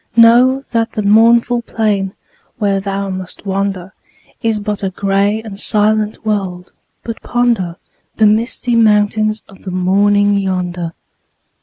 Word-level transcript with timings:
Know 0.15 0.63
that 0.71 0.93
the 0.93 1.03
mournful 1.03 1.61
plain 1.61 2.13
where 2.57 2.79
thou 2.79 3.11
must 3.11 3.45
wander 3.45 3.93
Is 4.41 4.59
but 4.59 4.81
a 4.81 4.89
gray 4.89 5.43
and 5.43 5.59
silent 5.59 6.25
world, 6.25 6.71
but 7.03 7.21
ponder 7.21 7.75
The 8.15 8.25
misty 8.25 8.75
mountains 8.75 9.43
of 9.47 9.61
the 9.61 9.69
morning 9.69 10.39
yonder. 10.39 10.93